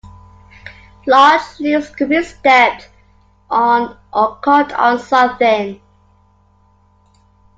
Large 1.05 1.59
loops 1.59 1.91
could 1.91 2.09
be 2.09 2.23
stepped 2.23 2.89
on 3.51 3.99
or 4.11 4.35
caught 4.37 4.73
on 4.73 4.97
something. 4.97 5.79